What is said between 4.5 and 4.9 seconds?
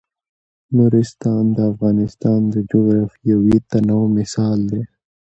دی.